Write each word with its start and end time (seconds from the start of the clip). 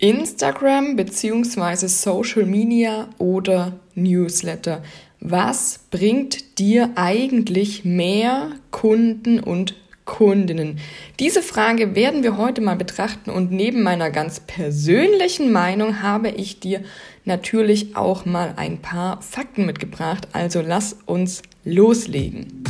Instagram 0.00 0.94
bzw. 0.94 1.88
Social 1.88 2.46
Media 2.46 3.08
oder 3.18 3.72
Newsletter? 3.96 4.82
Was 5.18 5.80
bringt 5.90 6.60
dir 6.60 6.90
eigentlich 6.94 7.84
mehr 7.84 8.52
Kunden 8.70 9.40
und 9.40 9.74
Kundinnen? 10.04 10.78
Diese 11.18 11.42
Frage 11.42 11.96
werden 11.96 12.22
wir 12.22 12.36
heute 12.36 12.60
mal 12.60 12.76
betrachten 12.76 13.30
und 13.30 13.50
neben 13.50 13.82
meiner 13.82 14.10
ganz 14.10 14.38
persönlichen 14.38 15.50
Meinung 15.50 16.00
habe 16.00 16.28
ich 16.28 16.60
dir 16.60 16.84
natürlich 17.24 17.96
auch 17.96 18.24
mal 18.24 18.54
ein 18.56 18.78
paar 18.78 19.20
Fakten 19.20 19.66
mitgebracht. 19.66 20.28
Also 20.32 20.62
lass 20.64 20.96
uns 21.06 21.42
loslegen. 21.64 22.62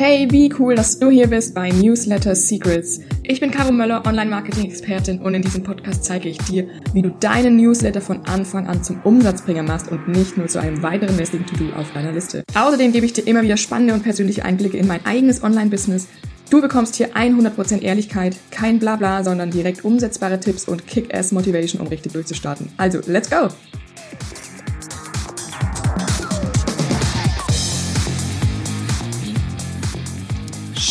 Hey, 0.00 0.28
wie 0.30 0.48
cool, 0.60 0.76
dass 0.76 0.96
du 1.00 1.10
hier 1.10 1.26
bist 1.26 1.56
bei 1.56 1.70
Newsletter 1.70 2.36
Secrets. 2.36 3.00
Ich 3.24 3.40
bin 3.40 3.50
Caro 3.50 3.72
Möller, 3.72 4.06
Online-Marketing-Expertin 4.06 5.18
und 5.18 5.34
in 5.34 5.42
diesem 5.42 5.64
Podcast 5.64 6.04
zeige 6.04 6.28
ich 6.28 6.38
dir, 6.38 6.68
wie 6.92 7.02
du 7.02 7.10
deinen 7.10 7.56
Newsletter 7.56 8.00
von 8.00 8.24
Anfang 8.26 8.68
an 8.68 8.84
zum 8.84 9.00
Umsatzbringer 9.02 9.64
machst 9.64 9.90
und 9.90 10.06
nicht 10.06 10.36
nur 10.36 10.46
zu 10.46 10.60
einem 10.60 10.84
weiteren 10.84 11.16
lästigen 11.16 11.44
To-Do 11.46 11.72
auf 11.74 11.92
deiner 11.94 12.12
Liste. 12.12 12.44
Außerdem 12.54 12.92
gebe 12.92 13.06
ich 13.06 13.12
dir 13.12 13.26
immer 13.26 13.42
wieder 13.42 13.56
spannende 13.56 13.92
und 13.92 14.04
persönliche 14.04 14.44
Einblicke 14.44 14.76
in 14.76 14.86
mein 14.86 15.04
eigenes 15.04 15.42
Online-Business. 15.42 16.06
Du 16.48 16.60
bekommst 16.60 16.94
hier 16.94 17.16
100% 17.16 17.82
Ehrlichkeit, 17.82 18.36
kein 18.52 18.78
Blabla, 18.78 19.24
sondern 19.24 19.50
direkt 19.50 19.84
umsetzbare 19.84 20.38
Tipps 20.38 20.68
und 20.68 20.86
Kick-Ass-Motivation, 20.86 21.80
um 21.80 21.88
richtig 21.88 22.12
durchzustarten. 22.12 22.68
Also, 22.76 23.00
let's 23.08 23.28
go! 23.28 23.48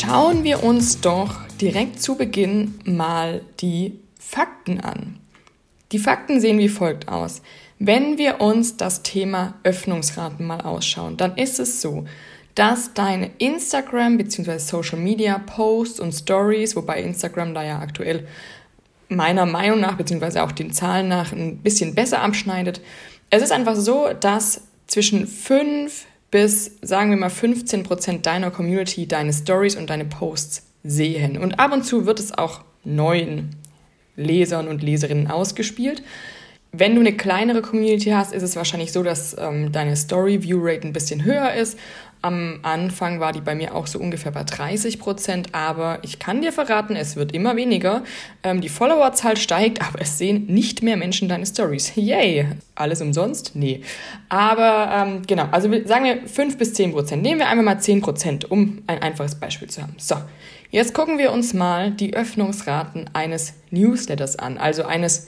Schauen 0.08 0.46
wir 0.46 0.64
uns 0.64 1.02
doch 1.02 1.36
direkt 1.60 2.02
zu 2.02 2.16
Beginn 2.16 2.76
mal 2.86 3.42
die 3.60 4.00
Fakten 4.18 4.80
an. 4.80 5.20
Die 5.92 6.00
Fakten 6.00 6.40
sehen 6.40 6.60
wie 6.60 6.70
folgt 6.70 7.10
aus. 7.10 7.42
Wenn 7.78 8.18
wir 8.18 8.40
uns 8.40 8.78
das 8.78 9.04
Thema 9.04 9.56
Öffnungsraten 9.64 10.46
mal 10.48 10.62
ausschauen, 10.62 11.18
dann 11.18 11.36
ist 11.36 11.60
es 11.60 11.82
so, 11.82 12.06
dass 12.56 12.94
deine 12.94 13.32
Instagram 13.38 14.18
bzw. 14.18 14.60
Social 14.60 14.98
Media 14.98 15.40
Posts 15.40 16.00
und 16.00 16.14
Stories, 16.14 16.78
wobei 16.78 17.02
Instagram 17.02 17.54
da 17.54 17.66
ja 17.66 17.80
aktuell 17.80 18.26
meiner 19.10 19.46
Meinung 19.46 19.82
nach 19.82 19.98
bzw. 19.98 20.40
auch 20.40 20.54
den 20.54 20.72
Zahlen 20.72 21.10
nach 21.10 21.34
ein 21.34 21.58
bisschen 21.58 21.96
besser 21.96 22.22
abschneidet. 22.22 22.80
Es 23.30 23.44
ist 23.44 23.52
einfach 23.52 23.76
so, 23.76 24.08
dass 24.18 24.62
zwischen 24.88 25.28
5 25.28 26.06
bis, 26.32 26.78
sagen 26.82 27.10
wir 27.10 27.18
mal, 27.18 27.30
15 27.30 27.84
Prozent 27.84 28.26
deiner 28.26 28.52
Community 28.52 29.08
deine 29.08 29.34
Stories 29.34 29.76
und 29.76 29.90
deine 29.90 30.06
Posts 30.06 30.64
sehen. 30.84 31.38
Und 31.38 31.60
ab 31.60 31.74
und 31.74 31.84
zu 31.84 32.06
wird 32.06 32.20
es 32.20 32.38
auch 32.38 32.62
neuen 32.84 33.56
Lesern 34.16 34.68
und 34.68 34.82
Leserinnen 34.82 35.28
ausgespielt. 35.28 36.02
Wenn 36.72 36.96
du 36.96 37.02
eine 37.02 37.14
kleinere 37.14 37.62
Community 37.62 38.10
hast, 38.10 38.34
ist 38.34 38.44
es 38.44 38.56
wahrscheinlich 38.56 38.92
so, 38.92 39.02
dass 39.02 39.36
ähm, 39.40 39.72
deine 39.72 39.96
Story-View-Rate 39.96 40.88
ein 40.88 40.94
bisschen 40.94 41.24
höher 41.24 41.54
ist 41.54 41.78
am 42.22 42.60
Anfang 42.64 43.20
war 43.20 43.32
die 43.32 43.42
bei 43.42 43.54
mir 43.54 43.76
auch 43.76 43.88
so 43.88 44.00
ungefähr 44.00 44.32
bei 44.32 44.44
30 44.44 45.00
Prozent, 45.00 45.54
aber 45.54 46.00
ich 46.02 46.20
kann 46.20 46.42
dir 46.42 46.52
verraten, 46.52 46.96
es 46.96 47.16
wird 47.16 47.32
immer 47.32 47.56
weniger. 47.56 48.04
Ähm, 48.44 48.60
die 48.60 48.70
Followerzahl 48.70 49.38
steigt, 49.38 49.82
aber 49.88 50.02
es 50.02 50.18
sehen 50.18 50.46
nicht 50.48 50.82
mehr 50.84 50.98
Menschen 50.98 51.30
deine 51.30 51.46
Stories. 51.46 51.94
Yay! 51.96 52.48
Alles 52.76 53.02
umsonst? 53.02 53.52
Nee. 53.56 53.82
Aber 54.30 54.92
ähm, 54.94 55.22
genau, 55.28 55.48
also 55.52 55.70
sagen 55.86 56.06
wir 56.06 56.28
5 56.28 56.58
bis 56.58 56.74
10 56.74 56.92
Prozent. 56.92 57.22
Nehmen 57.22 57.40
wir 57.40 57.48
einfach 57.48 57.64
mal 57.64 57.80
10 57.80 58.02
Prozent, 58.02 58.50
um 58.50 58.82
ein 58.88 59.02
einfaches 59.02 59.36
Beispiel 59.36 59.70
zu 59.70 59.82
haben. 59.82 59.96
So, 59.98 60.16
jetzt 60.72 60.94
gucken 60.94 61.18
wir 61.18 61.32
uns 61.32 61.54
mal 61.54 61.92
die 61.92 62.16
Öffnungsraten 62.16 63.10
eines 63.14 63.54
Newsletters 63.70 64.38
an, 64.38 64.58
also 64.58 64.86
eines 64.86 65.28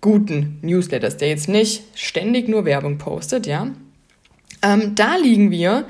guten 0.00 0.58
Newsletters, 0.62 1.16
der 1.16 1.28
jetzt 1.28 1.48
nicht 1.48 1.82
ständig 1.94 2.48
nur 2.48 2.64
Werbung 2.64 2.98
postet, 2.98 3.46
ja. 3.46 3.68
Ähm, 4.62 4.94
da 4.94 5.16
liegen 5.16 5.50
wir 5.50 5.86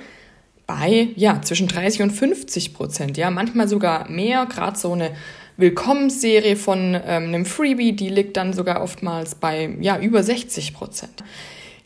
bei 0.66 1.08
ja, 1.16 1.40
zwischen 1.42 1.68
30 1.68 2.02
und 2.02 2.10
50 2.10 2.74
Prozent, 2.74 3.16
ja, 3.16 3.30
manchmal 3.30 3.68
sogar 3.68 4.10
mehr. 4.10 4.46
Gerade 4.46 4.78
so 4.78 4.92
eine 4.92 5.12
Willkommensserie 5.56 6.56
von 6.56 6.94
ähm, 6.94 7.02
einem 7.04 7.46
Freebie, 7.46 7.92
die 7.92 8.08
liegt 8.08 8.36
dann 8.36 8.52
sogar 8.52 8.82
oftmals 8.82 9.36
bei 9.36 9.76
ja, 9.80 9.98
über 9.98 10.22
60 10.22 10.74
Prozent. 10.74 11.22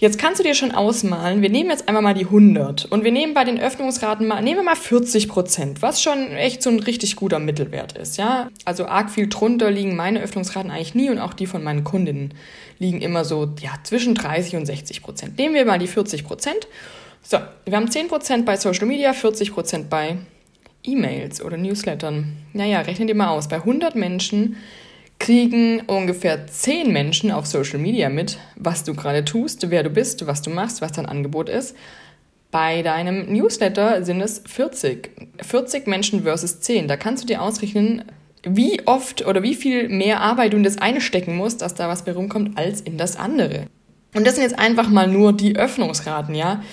Jetzt 0.00 0.18
kannst 0.18 0.40
du 0.40 0.42
dir 0.42 0.54
schon 0.54 0.72
ausmalen, 0.72 1.42
wir 1.42 1.50
nehmen 1.50 1.68
jetzt 1.68 1.86
einmal 1.86 2.02
mal 2.02 2.14
die 2.14 2.24
100 2.24 2.86
und 2.86 3.04
wir 3.04 3.12
nehmen 3.12 3.34
bei 3.34 3.44
den 3.44 3.60
Öffnungsraten 3.60 4.26
mal, 4.26 4.40
nehmen 4.40 4.56
wir 4.56 4.64
mal 4.64 4.74
40 4.74 5.28
Prozent, 5.28 5.82
was 5.82 6.02
schon 6.02 6.32
echt 6.32 6.62
so 6.62 6.70
ein 6.70 6.80
richtig 6.80 7.16
guter 7.16 7.38
Mittelwert 7.38 7.98
ist, 7.98 8.16
ja. 8.16 8.48
Also 8.64 8.86
arg 8.86 9.10
viel 9.10 9.28
drunter 9.28 9.70
liegen 9.70 9.96
meine 9.96 10.22
Öffnungsraten 10.22 10.70
eigentlich 10.70 10.94
nie 10.94 11.10
und 11.10 11.18
auch 11.18 11.34
die 11.34 11.46
von 11.46 11.62
meinen 11.62 11.84
Kundinnen 11.84 12.32
liegen 12.78 13.02
immer 13.02 13.26
so, 13.26 13.50
ja, 13.60 13.72
zwischen 13.82 14.14
30 14.14 14.56
und 14.56 14.64
60 14.64 15.02
Prozent. 15.02 15.36
Nehmen 15.38 15.54
wir 15.54 15.66
mal 15.66 15.78
die 15.78 15.86
40 15.86 16.24
Prozent 16.24 16.66
so, 17.22 17.38
wir 17.66 17.76
haben 17.76 17.86
10% 17.86 18.44
bei 18.44 18.56
Social 18.56 18.86
Media, 18.86 19.12
40% 19.12 19.88
bei 19.88 20.16
E-Mails 20.82 21.42
oder 21.42 21.56
Newslettern. 21.56 22.36
Naja, 22.54 22.80
rechnen 22.80 23.06
dir 23.06 23.14
mal 23.14 23.28
aus. 23.28 23.48
Bei 23.48 23.56
100 23.56 23.94
Menschen 23.94 24.56
kriegen 25.20 25.82
ungefähr 25.82 26.48
10 26.48 26.92
Menschen 26.92 27.30
auf 27.30 27.46
Social 27.46 27.78
Media 27.78 28.08
mit, 28.08 28.38
was 28.56 28.82
du 28.82 28.94
gerade 28.94 29.24
tust, 29.24 29.70
wer 29.70 29.84
du 29.84 29.90
bist, 29.90 30.26
was 30.26 30.42
du 30.42 30.50
machst, 30.50 30.80
was 30.80 30.92
dein 30.92 31.06
Angebot 31.06 31.48
ist. 31.48 31.76
Bei 32.50 32.82
deinem 32.82 33.32
Newsletter 33.32 34.02
sind 34.02 34.20
es 34.20 34.42
40. 34.44 35.10
40 35.40 35.86
Menschen 35.86 36.24
versus 36.24 36.60
10. 36.60 36.88
Da 36.88 36.96
kannst 36.96 37.22
du 37.22 37.26
dir 37.28 37.42
ausrechnen, 37.42 38.02
wie 38.42 38.84
oft 38.86 39.24
oder 39.26 39.42
wie 39.42 39.54
viel 39.54 39.88
mehr 39.88 40.20
Arbeit 40.20 40.54
du 40.54 40.56
in 40.56 40.64
das 40.64 40.78
eine 40.78 41.02
stecken 41.02 41.36
musst, 41.36 41.62
dass 41.62 41.74
da 41.74 41.88
was 41.88 42.04
bei 42.04 42.12
rumkommt, 42.12 42.58
als 42.58 42.80
in 42.80 42.96
das 42.96 43.16
andere. 43.16 43.66
Und 44.14 44.26
das 44.26 44.34
sind 44.34 44.44
jetzt 44.44 44.58
einfach 44.58 44.88
mal 44.88 45.06
nur 45.06 45.32
die 45.32 45.54
Öffnungsraten, 45.54 46.34
ja. 46.34 46.64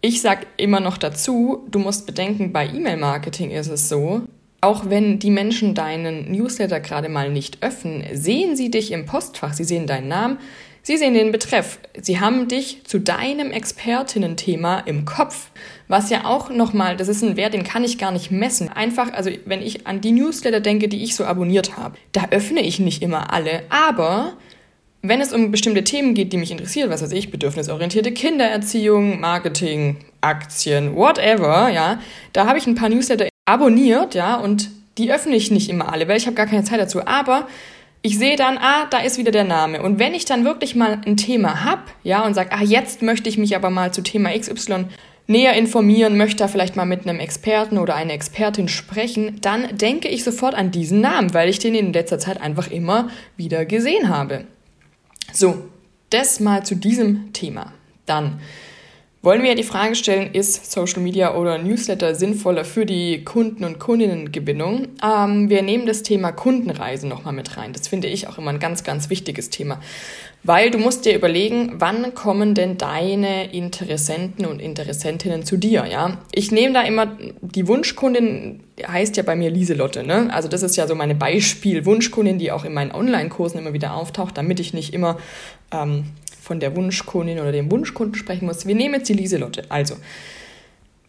Ich 0.00 0.20
sage 0.20 0.46
immer 0.58 0.80
noch 0.80 0.98
dazu, 0.98 1.64
du 1.70 1.78
musst 1.78 2.04
bedenken, 2.06 2.52
bei 2.52 2.66
E-Mail-Marketing 2.66 3.52
ist 3.52 3.68
es 3.68 3.88
so, 3.88 4.22
auch 4.64 4.88
wenn 4.88 5.18
die 5.18 5.30
Menschen 5.30 5.74
deinen 5.74 6.32
Newsletter 6.32 6.80
gerade 6.80 7.08
mal 7.08 7.30
nicht 7.30 7.62
öffnen, 7.62 8.04
sehen 8.12 8.56
sie 8.56 8.70
dich 8.70 8.92
im 8.92 9.04
Postfach, 9.04 9.52
sie 9.52 9.64
sehen 9.64 9.86
deinen 9.86 10.08
Namen, 10.08 10.38
sie 10.82 10.96
sehen 10.96 11.12
den 11.12 11.32
Betreff, 11.32 11.78
sie 12.00 12.18
haben 12.18 12.48
dich 12.48 12.84
zu 12.84 12.98
deinem 12.98 13.50
Expertinnen-Thema 13.50 14.80
im 14.80 15.04
Kopf, 15.04 15.50
was 15.86 16.08
ja 16.08 16.24
auch 16.24 16.48
nochmal, 16.48 16.96
das 16.96 17.08
ist 17.08 17.22
ein 17.22 17.36
Wert, 17.36 17.52
den 17.52 17.64
kann 17.64 17.84
ich 17.84 17.98
gar 17.98 18.10
nicht 18.10 18.30
messen. 18.30 18.70
Einfach, 18.70 19.12
also 19.12 19.30
wenn 19.44 19.60
ich 19.60 19.86
an 19.86 20.00
die 20.00 20.12
Newsletter 20.12 20.60
denke, 20.60 20.88
die 20.88 21.04
ich 21.04 21.14
so 21.14 21.24
abonniert 21.24 21.76
habe, 21.76 21.96
da 22.12 22.28
öffne 22.30 22.60
ich 22.60 22.78
nicht 22.78 23.02
immer 23.02 23.32
alle, 23.32 23.64
aber 23.68 24.32
wenn 25.02 25.20
es 25.20 25.34
um 25.34 25.50
bestimmte 25.50 25.84
Themen 25.84 26.14
geht, 26.14 26.32
die 26.32 26.38
mich 26.38 26.50
interessieren, 26.50 26.88
was 26.88 27.02
weiß 27.02 27.12
ich, 27.12 27.30
bedürfnisorientierte 27.30 28.12
Kindererziehung, 28.12 29.20
Marketing, 29.20 29.98
Aktien, 30.22 30.96
whatever, 30.96 31.68
ja, 31.68 32.00
da 32.32 32.46
habe 32.46 32.56
ich 32.56 32.66
ein 32.66 32.74
paar 32.74 32.88
Newsletter 32.88 33.28
abonniert, 33.44 34.14
ja, 34.14 34.36
und 34.36 34.70
die 34.98 35.12
öffne 35.12 35.34
ich 35.36 35.50
nicht 35.50 35.68
immer 35.68 35.92
alle, 35.92 36.08
weil 36.08 36.16
ich 36.16 36.26
habe 36.26 36.36
gar 36.36 36.46
keine 36.46 36.64
Zeit 36.64 36.80
dazu. 36.80 37.06
Aber 37.06 37.48
ich 38.02 38.18
sehe 38.18 38.36
dann, 38.36 38.58
ah, 38.58 38.86
da 38.90 38.98
ist 38.98 39.18
wieder 39.18 39.32
der 39.32 39.44
Name. 39.44 39.82
Und 39.82 39.98
wenn 39.98 40.14
ich 40.14 40.24
dann 40.24 40.44
wirklich 40.44 40.74
mal 40.74 41.00
ein 41.06 41.16
Thema 41.16 41.64
habe, 41.64 41.82
ja, 42.02 42.24
und 42.24 42.34
sage, 42.34 42.52
ah, 42.52 42.62
jetzt 42.62 43.02
möchte 43.02 43.28
ich 43.28 43.38
mich 43.38 43.56
aber 43.56 43.70
mal 43.70 43.92
zu 43.92 44.02
Thema 44.02 44.30
XY 44.38 44.86
näher 45.26 45.54
informieren, 45.54 46.18
möchte 46.18 46.36
da 46.36 46.48
vielleicht 46.48 46.76
mal 46.76 46.84
mit 46.84 47.06
einem 47.08 47.18
Experten 47.18 47.78
oder 47.78 47.94
einer 47.94 48.12
Expertin 48.12 48.68
sprechen, 48.68 49.38
dann 49.40 49.76
denke 49.76 50.08
ich 50.08 50.22
sofort 50.22 50.54
an 50.54 50.70
diesen 50.70 51.00
Namen, 51.00 51.32
weil 51.32 51.48
ich 51.48 51.58
den 51.58 51.74
in 51.74 51.94
letzter 51.94 52.18
Zeit 52.18 52.40
einfach 52.40 52.70
immer 52.70 53.08
wieder 53.36 53.64
gesehen 53.64 54.10
habe. 54.10 54.44
So, 55.32 55.64
das 56.10 56.40
mal 56.40 56.64
zu 56.64 56.74
diesem 56.74 57.32
Thema. 57.32 57.72
Dann 58.04 58.40
wollen 59.24 59.42
wir 59.42 59.50
ja 59.50 59.54
die 59.54 59.62
Frage 59.62 59.94
stellen, 59.94 60.34
ist 60.34 60.70
Social 60.70 61.00
Media 61.00 61.34
oder 61.34 61.58
Newsletter 61.58 62.14
sinnvoller 62.14 62.64
für 62.64 62.84
die 62.84 63.24
Kunden- 63.24 63.64
und 63.64 63.78
Kundinnengewinnung? 63.78 64.88
Ähm, 65.02 65.48
wir 65.48 65.62
nehmen 65.62 65.86
das 65.86 66.02
Thema 66.02 66.30
Kundenreisen 66.30 67.08
nochmal 67.08 67.32
mit 67.32 67.56
rein. 67.56 67.72
Das 67.72 67.88
finde 67.88 68.08
ich 68.08 68.28
auch 68.28 68.38
immer 68.38 68.50
ein 68.50 68.58
ganz, 68.58 68.84
ganz 68.84 69.08
wichtiges 69.10 69.50
Thema. 69.50 69.80
Weil 70.46 70.70
du 70.70 70.78
musst 70.78 71.06
dir 71.06 71.16
überlegen, 71.16 71.76
wann 71.78 72.14
kommen 72.14 72.54
denn 72.54 72.76
deine 72.76 73.52
Interessenten 73.54 74.44
und 74.44 74.60
Interessentinnen 74.60 75.42
zu 75.44 75.56
dir, 75.56 75.86
ja? 75.86 76.18
Ich 76.32 76.52
nehme 76.52 76.74
da 76.74 76.82
immer, 76.82 77.16
die 77.40 77.66
Wunschkundin 77.66 78.60
heißt 78.86 79.16
ja 79.16 79.22
bei 79.22 79.36
mir 79.36 79.48
Lieselotte, 79.48 80.04
ne? 80.04 80.28
Also 80.32 80.48
das 80.48 80.62
ist 80.62 80.76
ja 80.76 80.86
so 80.86 80.94
meine 80.94 81.14
Beispiel-Wunschkundin, 81.14 82.38
die 82.38 82.52
auch 82.52 82.66
in 82.66 82.74
meinen 82.74 82.92
Online-Kursen 82.92 83.58
immer 83.58 83.72
wieder 83.72 83.94
auftaucht, 83.94 84.36
damit 84.36 84.60
ich 84.60 84.74
nicht 84.74 84.92
immer 84.92 85.16
ähm, 85.72 86.04
von 86.42 86.60
der 86.60 86.76
Wunschkundin 86.76 87.40
oder 87.40 87.50
dem 87.50 87.70
Wunschkunden 87.70 88.14
sprechen 88.14 88.44
muss. 88.44 88.66
Wir 88.66 88.74
nehmen 88.74 88.96
jetzt 88.96 89.08
die 89.08 89.14
Lieselotte. 89.14 89.62
Also, 89.70 89.96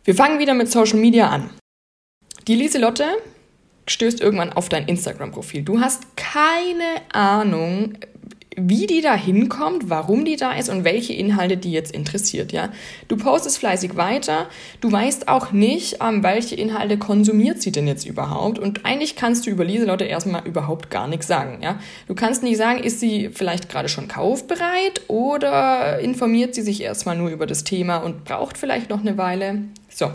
wir 0.06 0.16
fangen 0.16 0.40
wieder 0.40 0.54
mit 0.54 0.72
Social 0.72 1.00
Media 1.00 1.28
an. 1.28 1.50
Die 2.48 2.56
Lieselotte 2.56 3.06
stößt 3.88 4.22
irgendwann 4.22 4.54
auf 4.54 4.70
dein 4.70 4.88
Instagram-Profil. 4.88 5.64
Du 5.64 5.80
hast 5.80 6.16
keine 6.16 7.02
Ahnung, 7.12 7.98
wie 8.56 8.88
die 8.88 9.02
da 9.02 9.16
hinkommt, 9.16 9.90
warum 9.90 10.24
die 10.24 10.38
da 10.38 10.54
ist 10.54 10.69
und 10.69 10.84
welche 10.84 11.13
Inhalte 11.13 11.57
die 11.57 11.72
jetzt 11.72 11.94
interessiert, 11.94 12.52
ja. 12.52 12.69
Du 13.07 13.18
postest 13.18 13.57
fleißig 13.57 13.96
weiter, 13.98 14.48
du 14.81 14.92
weißt 14.92 15.28
auch 15.28 15.52
nicht, 15.52 15.98
ähm, 16.02 16.24
welche 16.24 16.56
Inhalte 16.56 16.98
konsumiert 16.98 17.62
sie 17.62 17.72
denn 17.72 17.88
jetzt 17.88 18.06
überhaupt 18.06 18.57
und 18.57 18.86
eigentlich 18.86 19.16
kannst 19.16 19.46
du 19.46 19.50
über 19.50 19.66
Lieselotte 19.66 20.06
erstmal 20.06 20.46
überhaupt 20.48 20.90
gar 20.90 21.07
nichts 21.07 21.28
sagen, 21.28 21.60
ja. 21.62 21.80
Du 22.07 22.16
kannst 22.16 22.44
nicht 22.44 22.57
sagen, 22.57 22.80
ist 22.80 23.00
sie 23.00 23.30
vielleicht 23.34 23.69
gerade 23.69 23.90
schon 23.90 24.07
kaufbereit 24.07 25.01
oder 25.10 26.00
informiert 26.00 26.56
sie 26.56 26.62
sich 26.62 26.81
erstmal 26.81 27.18
nur 27.18 27.30
über 27.30 27.48
das 27.48 27.66
Thema 27.66 27.98
und 27.98 28.24
braucht 28.24 28.58
vielleicht 28.58 28.90
noch 28.90 29.01
eine 29.01 29.18
Weile. 29.18 29.63
So. 29.90 30.12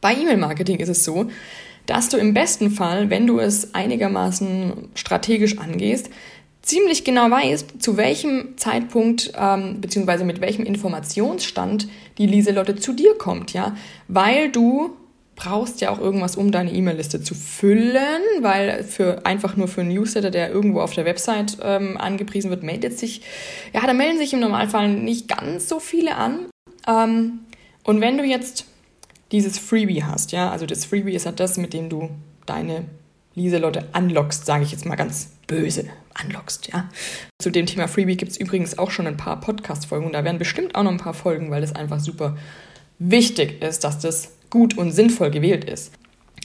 Bei 0.00 0.14
E-Mail-Marketing 0.14 0.78
ist 0.78 0.88
es 0.88 1.04
so, 1.04 1.28
dass 1.86 2.10
du 2.10 2.18
im 2.18 2.34
besten 2.34 2.70
Fall, 2.70 3.10
wenn 3.10 3.26
du 3.26 3.40
es 3.40 3.74
einigermaßen 3.74 4.90
strategisch 4.94 5.58
angehst, 5.58 6.10
ziemlich 6.68 7.02
genau 7.02 7.30
weißt, 7.30 7.82
zu 7.82 7.96
welchem 7.96 8.58
Zeitpunkt 8.58 9.32
ähm, 9.36 9.80
beziehungsweise 9.80 10.24
mit 10.24 10.42
welchem 10.42 10.66
Informationsstand 10.66 11.88
die 12.18 12.26
Lieselotte 12.26 12.76
zu 12.76 12.92
dir 12.92 13.14
kommt, 13.16 13.54
ja, 13.54 13.74
weil 14.06 14.50
du 14.50 14.90
brauchst 15.34 15.80
ja 15.80 15.90
auch 15.90 15.98
irgendwas, 15.98 16.36
um 16.36 16.52
deine 16.52 16.72
E-Mail-Liste 16.72 17.22
zu 17.22 17.34
füllen, 17.34 18.20
weil 18.40 18.84
für 18.84 19.24
einfach 19.24 19.56
nur 19.56 19.68
für 19.68 19.80
einen 19.80 19.94
Newsletter, 19.94 20.30
der 20.30 20.50
irgendwo 20.50 20.80
auf 20.80 20.92
der 20.92 21.06
Website 21.06 21.56
ähm, 21.62 21.96
angepriesen 21.96 22.50
wird, 22.50 22.62
meldet 22.62 22.98
sich, 22.98 23.22
ja, 23.72 23.80
da 23.86 23.94
melden 23.94 24.18
sich 24.18 24.34
im 24.34 24.40
Normalfall 24.40 24.88
nicht 24.88 25.28
ganz 25.28 25.68
so 25.68 25.80
viele 25.80 26.16
an. 26.16 26.46
Ähm, 26.86 27.40
und 27.84 28.00
wenn 28.02 28.18
du 28.18 28.24
jetzt 28.24 28.66
dieses 29.32 29.58
Freebie 29.58 30.02
hast, 30.02 30.32
ja, 30.32 30.50
also 30.50 30.66
das 30.66 30.84
Freebie 30.84 31.14
ist 31.14 31.24
ja 31.24 31.32
das, 31.32 31.56
mit 31.56 31.72
dem 31.72 31.88
du 31.88 32.10
deine 32.44 32.84
Lieselotte 33.38 33.88
anlockst, 33.92 34.44
sage 34.44 34.64
ich 34.64 34.72
jetzt 34.72 34.84
mal 34.84 34.96
ganz 34.96 35.30
böse 35.46 35.86
anlockst, 36.14 36.68
ja. 36.72 36.88
Zu 37.40 37.50
dem 37.50 37.66
Thema 37.66 37.88
Freebie 37.88 38.16
gibt 38.16 38.32
es 38.32 38.38
übrigens 38.38 38.78
auch 38.78 38.90
schon 38.90 39.06
ein 39.06 39.16
paar 39.16 39.40
Podcast-Folgen 39.40 40.06
und 40.06 40.12
da 40.12 40.24
werden 40.24 40.38
bestimmt 40.38 40.74
auch 40.74 40.82
noch 40.82 40.90
ein 40.90 40.98
paar 40.98 41.14
Folgen, 41.14 41.50
weil 41.50 41.62
es 41.62 41.74
einfach 41.74 42.00
super 42.00 42.36
wichtig 42.98 43.62
ist, 43.62 43.84
dass 43.84 43.98
das 43.98 44.32
gut 44.50 44.76
und 44.76 44.92
sinnvoll 44.92 45.30
gewählt 45.30 45.64
ist. 45.64 45.92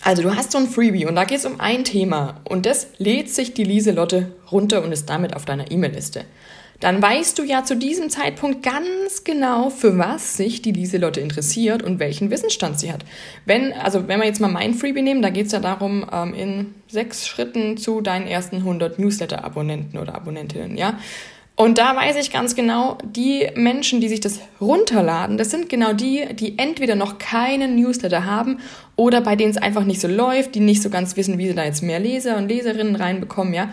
Also 0.01 0.22
du 0.22 0.36
hast 0.36 0.51
so 0.51 0.57
ein 0.57 0.68
Freebie 0.68 1.06
und 1.06 1.16
da 1.16 1.24
geht 1.24 1.40
es 1.40 1.45
um 1.45 1.60
ein 1.60 1.84
Thema 1.86 2.42
und 2.44 2.66
das 2.66 2.88
lädt 2.98 3.30
sich 3.30 3.54
die 3.54 3.63
Lieselotte 3.63 4.34
runter 4.51 4.84
und 4.84 4.92
ist 4.92 5.10
damit 5.10 5.36
auf 5.36 5.46
deiner 5.46 5.72
E-Mail-Liste 5.72 6.25
dann 6.83 7.01
weißt 7.01 7.39
du 7.39 7.44
ja 7.44 7.63
zu 7.63 7.77
diesem 7.77 8.09
Zeitpunkt 8.09 8.62
ganz 8.62 9.24
genau, 9.24 9.69
für 9.69 9.97
was 9.97 10.35
sich 10.35 10.62
die 10.62 10.74
Lieselotte 10.74 11.21
interessiert 11.21 11.81
und 11.81 12.00
welchen 12.00 12.30
Wissensstand 12.30 12.77
sie 12.77 12.91
hat. 12.91 13.06
Wenn, 13.45 13.71
also 13.71 14.09
wenn 14.09 14.19
wir 14.19 14.27
jetzt 14.27 14.41
mal 14.41 14.51
mein 14.51 14.74
Freebie 14.74 15.01
nehmen, 15.01 15.21
da 15.21 15.30
geht 15.30 15.45
es 15.45 15.53
ja 15.53 15.62
darum, 15.62 16.06
ähm, 16.12 16.33
in 16.33 16.75
sechs 16.89 17.25
Schritten 17.25 17.77
zu 17.77 18.01
deinen 18.01 18.27
ersten 18.27 18.57
100 18.57 19.00
Newsletter-Abonnenten 19.00 19.97
oder 19.97 20.13
Abonnentinnen, 20.13 20.75
ja. 20.75 21.00
Und 21.56 21.77
da 21.77 21.95
weiß 21.95 22.18
ich 22.18 22.33
ganz 22.33 22.56
genau, 22.56 22.97
die 23.06 23.47
Menschen, 23.56 24.01
die 24.01 24.09
sich 24.09 24.19
das 24.19 24.39
runterladen, 24.59 25.38
das 25.38 25.51
sind 25.51 25.69
genau 25.69 25.94
die, 25.94 26.25
die 26.33 26.57
entweder 26.57 26.95
noch 26.95 27.19
keinen 27.19 27.75
Newsletter 27.75 28.25
haben 28.25 28.57
oder 28.95 29.21
bei 29.21 29.36
denen 29.36 29.51
es 29.51 29.57
einfach 29.57 29.86
nicht 29.86 30.01
so 30.01 30.07
läuft, 30.07 30.56
die 30.56 30.59
nicht 30.59 30.81
so 30.81 30.89
ganz 30.89 31.15
wissen, 31.15 31.38
wie 31.38 31.47
sie 31.47 31.53
da 31.53 31.63
jetzt 31.63 31.83
mehr 31.83 32.00
Leser 32.00 32.38
und 32.38 32.50
Leserinnen 32.50 32.95
reinbekommen, 32.95 33.53
ja. 33.53 33.69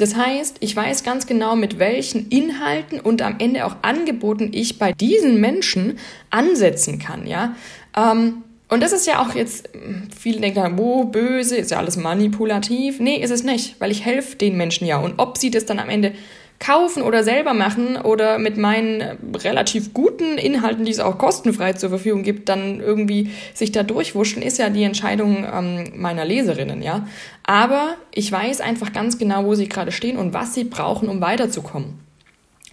Das 0.00 0.16
heißt, 0.16 0.56
ich 0.60 0.74
weiß 0.74 1.04
ganz 1.04 1.26
genau, 1.26 1.56
mit 1.56 1.78
welchen 1.78 2.28
Inhalten 2.28 3.00
und 3.00 3.20
am 3.20 3.36
Ende 3.38 3.66
auch 3.66 3.76
Angeboten 3.82 4.48
ich 4.52 4.78
bei 4.78 4.92
diesen 4.92 5.40
Menschen 5.40 5.98
ansetzen 6.30 6.98
kann, 6.98 7.26
ja. 7.26 7.54
Ähm, 7.94 8.42
und 8.68 8.82
das 8.82 8.92
ist 8.92 9.06
ja 9.06 9.20
auch 9.20 9.34
jetzt, 9.34 9.68
viele 10.16 10.40
denken, 10.40 10.78
wo 10.78 11.04
böse, 11.04 11.56
ist 11.56 11.72
ja 11.72 11.78
alles 11.78 11.96
manipulativ. 11.96 13.00
Nee, 13.00 13.16
ist 13.16 13.32
es 13.32 13.42
nicht, 13.42 13.80
weil 13.80 13.90
ich 13.90 14.04
helfe 14.04 14.36
den 14.36 14.56
Menschen 14.56 14.86
ja. 14.86 14.98
Und 14.98 15.18
ob 15.18 15.36
sie 15.36 15.50
das 15.50 15.66
dann 15.66 15.80
am 15.80 15.90
Ende 15.90 16.12
kaufen 16.60 17.02
oder 17.02 17.24
selber 17.24 17.54
machen 17.54 17.96
oder 17.96 18.38
mit 18.38 18.58
meinen 18.58 19.18
relativ 19.34 19.94
guten 19.94 20.36
Inhalten, 20.36 20.84
die 20.84 20.92
es 20.92 21.00
auch 21.00 21.16
kostenfrei 21.16 21.72
zur 21.72 21.88
Verfügung 21.88 22.22
gibt, 22.22 22.50
dann 22.50 22.80
irgendwie 22.80 23.30
sich 23.54 23.72
da 23.72 23.82
durchwuschen, 23.82 24.42
ist 24.42 24.58
ja 24.58 24.68
die 24.68 24.84
Entscheidung 24.84 25.46
ähm, 25.50 25.92
meiner 25.96 26.26
Leserinnen, 26.26 26.82
ja. 26.82 27.08
Aber 27.44 27.96
ich 28.14 28.30
weiß 28.30 28.60
einfach 28.60 28.92
ganz 28.92 29.16
genau, 29.16 29.46
wo 29.46 29.54
sie 29.54 29.68
gerade 29.68 29.90
stehen 29.90 30.18
und 30.18 30.34
was 30.34 30.54
sie 30.54 30.64
brauchen, 30.64 31.08
um 31.08 31.22
weiterzukommen. 31.22 31.98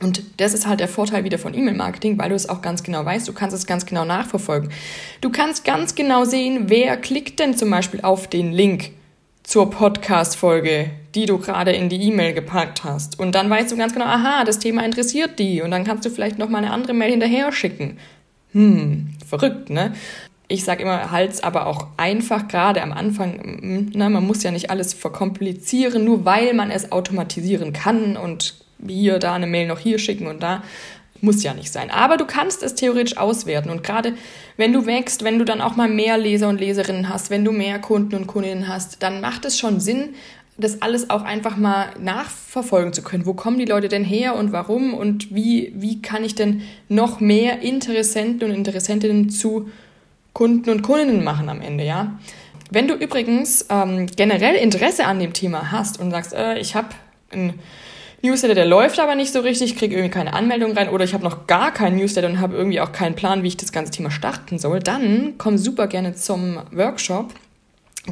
Und 0.01 0.21
das 0.37 0.53
ist 0.53 0.67
halt 0.67 0.81
der 0.81 0.89
Vorteil 0.89 1.23
wieder 1.23 1.39
von 1.39 1.55
E-Mail-Marketing, 1.55 2.19
weil 2.19 2.29
du 2.29 2.35
es 2.35 2.49
auch 2.49 2.61
ganz 2.61 2.83
genau 2.83 3.03
weißt, 3.03 3.27
du 3.27 3.33
kannst 3.33 3.55
es 3.55 3.65
ganz 3.65 3.85
genau 3.85 4.05
nachverfolgen. 4.05 4.69
Du 5.21 5.31
kannst 5.31 5.65
ganz 5.65 5.95
genau 5.95 6.25
sehen, 6.25 6.65
wer 6.67 6.97
klickt 6.97 7.39
denn 7.39 7.55
zum 7.55 7.71
Beispiel 7.71 8.01
auf 8.01 8.27
den 8.27 8.51
Link 8.51 8.91
zur 9.43 9.71
Podcast-Folge, 9.71 10.91
die 11.17 11.25
du 11.25 11.39
gerade 11.39 11.71
in 11.71 11.89
die 11.89 12.01
E-Mail 12.03 12.33
gepackt 12.33 12.83
hast. 12.83 13.19
Und 13.19 13.33
dann 13.33 13.49
weißt 13.49 13.71
du 13.71 13.75
ganz 13.75 13.91
genau, 13.91 14.05
aha, 14.05 14.43
das 14.45 14.59
Thema 14.59 14.85
interessiert 14.85 15.39
die. 15.39 15.63
Und 15.63 15.71
dann 15.71 15.83
kannst 15.83 16.05
du 16.05 16.11
vielleicht 16.11 16.37
noch 16.37 16.47
mal 16.47 16.59
eine 16.59 16.71
andere 16.71 16.93
Mail 16.93 17.09
hinterher 17.09 17.51
schicken. 17.51 17.97
Hm, 18.53 19.09
verrückt, 19.27 19.71
ne? 19.71 19.93
Ich 20.47 20.63
sage 20.63 20.83
immer, 20.83 21.09
halt's 21.09 21.41
aber 21.41 21.65
auch 21.65 21.87
einfach, 21.97 22.47
gerade 22.47 22.83
am 22.83 22.93
Anfang. 22.93 23.89
Na, 23.93 24.09
man 24.09 24.27
muss 24.27 24.43
ja 24.43 24.51
nicht 24.51 24.69
alles 24.69 24.93
verkomplizieren, 24.93 26.05
nur 26.05 26.23
weil 26.23 26.53
man 26.53 26.69
es 26.69 26.91
automatisieren 26.91 27.73
kann 27.73 28.15
und 28.15 28.53
hier, 28.87 29.17
da 29.17 29.33
eine 29.33 29.47
Mail 29.47 29.67
noch 29.67 29.79
hier 29.79 29.97
schicken 29.97 30.27
und 30.27 30.43
da. 30.43 30.63
Muss 31.19 31.41
ja 31.41 31.55
nicht 31.55 31.71
sein. 31.71 31.89
Aber 31.89 32.17
du 32.17 32.25
kannst 32.25 32.61
es 32.61 32.75
theoretisch 32.75 33.17
auswerten. 33.17 33.71
Und 33.71 33.81
gerade 33.81 34.13
wenn 34.55 34.71
du 34.71 34.85
wächst, 34.85 35.23
wenn 35.23 35.39
du 35.39 35.45
dann 35.45 35.61
auch 35.61 35.75
mal 35.75 35.89
mehr 35.89 36.15
Leser 36.15 36.47
und 36.47 36.59
Leserinnen 36.59 37.09
hast, 37.09 37.31
wenn 37.31 37.43
du 37.43 37.51
mehr 37.51 37.79
Kunden 37.79 38.13
und 38.13 38.27
Kundinnen 38.27 38.67
hast, 38.67 39.01
dann 39.01 39.19
macht 39.19 39.43
es 39.45 39.57
schon 39.57 39.79
Sinn, 39.79 40.13
das 40.57 40.81
alles 40.81 41.09
auch 41.09 41.23
einfach 41.23 41.57
mal 41.57 41.89
nachverfolgen 41.99 42.93
zu 42.93 43.03
können. 43.03 43.25
Wo 43.25 43.33
kommen 43.33 43.59
die 43.59 43.65
Leute 43.65 43.89
denn 43.89 44.03
her 44.03 44.35
und 44.35 44.51
warum 44.51 44.93
und 44.93 45.33
wie, 45.33 45.71
wie 45.75 46.01
kann 46.01 46.23
ich 46.23 46.35
denn 46.35 46.63
noch 46.89 47.19
mehr 47.19 47.61
Interessenten 47.61 48.49
und 48.49 48.55
Interessentinnen 48.55 49.29
zu 49.29 49.69
Kunden 50.33 50.69
und 50.69 50.81
Kundinnen 50.81 51.23
machen 51.23 51.49
am 51.49 51.61
Ende, 51.61 51.83
ja? 51.83 52.19
Wenn 52.69 52.87
du 52.87 52.95
übrigens 52.95 53.65
ähm, 53.69 54.07
generell 54.15 54.55
Interesse 54.55 55.05
an 55.05 55.19
dem 55.19 55.33
Thema 55.33 55.71
hast 55.71 55.99
und 55.99 56.11
sagst, 56.11 56.33
äh, 56.33 56.59
ich 56.59 56.75
habe 56.75 56.89
ein 57.31 57.53
Newsletter, 58.21 58.55
der 58.55 58.65
läuft 58.65 58.99
aber 58.99 59.15
nicht 59.15 59.31
so 59.31 59.39
richtig, 59.39 59.77
kriege 59.77 59.95
irgendwie 59.95 60.11
keine 60.11 60.33
Anmeldung 60.33 60.73
rein 60.73 60.89
oder 60.89 61.05
ich 61.05 61.13
habe 61.13 61.23
noch 61.23 61.47
gar 61.47 61.71
keinen 61.71 61.97
Newsletter 61.97 62.27
und 62.27 62.41
habe 62.41 62.55
irgendwie 62.55 62.81
auch 62.81 62.91
keinen 62.91 63.15
Plan, 63.15 63.43
wie 63.43 63.47
ich 63.47 63.57
das 63.57 63.71
ganze 63.71 63.91
Thema 63.91 64.11
starten 64.11 64.57
soll, 64.57 64.79
dann 64.79 65.35
komm 65.37 65.57
super 65.57 65.87
gerne 65.87 66.15
zum 66.15 66.59
Workshop. 66.71 67.33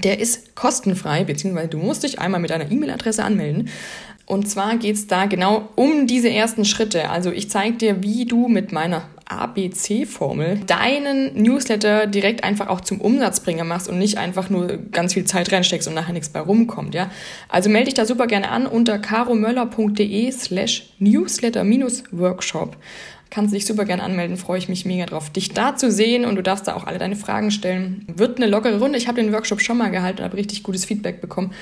Der 0.03 0.19
ist 0.19 0.55
kostenfrei, 0.55 1.23
beziehungsweise 1.23 1.69
du 1.69 1.77
musst 1.77 2.03
dich 2.03 2.19
einmal 2.19 2.41
mit 2.41 2.49
deiner 2.49 2.69
E-Mail-Adresse 2.71 3.23
anmelden. 3.23 3.69
Und 4.25 4.49
zwar 4.49 4.77
geht 4.77 4.95
es 4.95 5.07
da 5.07 5.25
genau 5.25 5.69
um 5.75 6.07
diese 6.07 6.29
ersten 6.29 6.65
Schritte. 6.65 7.09
Also 7.09 7.31
ich 7.31 7.49
zeige 7.49 7.77
dir, 7.77 8.03
wie 8.03 8.25
du 8.25 8.47
mit 8.47 8.71
meiner 8.71 9.03
ABC-Formel 9.27 10.61
deinen 10.65 11.41
Newsletter 11.41 12.07
direkt 12.07 12.43
einfach 12.43 12.67
auch 12.67 12.81
zum 12.81 13.01
Umsatzbringer 13.01 13.63
machst 13.63 13.87
und 13.89 13.97
nicht 13.97 14.17
einfach 14.17 14.49
nur 14.49 14.77
ganz 14.91 15.13
viel 15.13 15.25
Zeit 15.25 15.51
reinsteckst 15.51 15.87
und 15.87 15.93
nachher 15.93 16.13
nichts 16.13 16.29
bei 16.29 16.39
rumkommt. 16.39 16.93
Ja? 16.93 17.09
Also 17.49 17.69
melde 17.69 17.85
dich 17.85 17.93
da 17.95 18.05
super 18.05 18.27
gerne 18.27 18.49
an 18.49 18.67
unter 18.67 18.99
caromöller.de 18.99 20.31
slash 20.31 20.89
newsletter-workshop 20.99 22.77
kannst 23.29 23.53
dich 23.53 23.65
super 23.65 23.85
gern 23.85 23.99
anmelden, 23.99 24.37
freue 24.37 24.57
ich 24.57 24.69
mich 24.69 24.85
mega 24.85 25.05
drauf, 25.05 25.29
dich 25.29 25.53
da 25.53 25.75
zu 25.75 25.91
sehen 25.91 26.25
und 26.25 26.35
du 26.35 26.43
darfst 26.43 26.67
da 26.67 26.75
auch 26.75 26.85
alle 26.85 26.99
deine 26.99 27.15
Fragen 27.15 27.51
stellen. 27.51 28.05
Wird 28.07 28.37
eine 28.37 28.47
lockere 28.47 28.79
Runde. 28.79 28.97
Ich 28.97 29.07
habe 29.07 29.21
den 29.21 29.33
Workshop 29.33 29.61
schon 29.61 29.77
mal 29.77 29.89
gehalten 29.91 30.19
und 30.19 30.25
habe 30.25 30.37
richtig 30.37 30.63
gutes 30.63 30.85
Feedback 30.85 31.21
bekommen. 31.21 31.53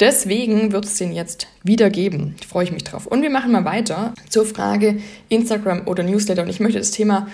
Deswegen 0.00 0.72
wird 0.72 0.84
es 0.84 0.96
den 0.96 1.12
jetzt 1.12 1.48
wieder 1.62 1.90
geben. 1.90 2.36
Freue 2.46 2.64
ich 2.64 2.72
mich 2.72 2.84
drauf. 2.84 3.06
Und 3.06 3.22
wir 3.22 3.30
machen 3.30 3.52
mal 3.52 3.64
weiter 3.64 4.14
zur 4.28 4.46
Frage 4.46 5.00
Instagram 5.28 5.86
oder 5.86 6.02
Newsletter. 6.02 6.42
Und 6.42 6.50
ich 6.50 6.60
möchte 6.60 6.78
das 6.78 6.92
Thema 6.92 7.28